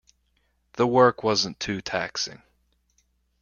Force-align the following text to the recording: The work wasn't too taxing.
The 0.77 0.87
work 0.87 1.21
wasn't 1.21 1.59
too 1.59 1.79
taxing. 1.79 2.41